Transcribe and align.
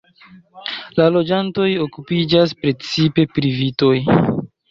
La 0.99 1.05
loĝantoj 1.17 1.67
okupiĝas 1.85 2.57
precipe 2.63 3.27
pri 3.35 3.55
vitoj. 3.61 3.93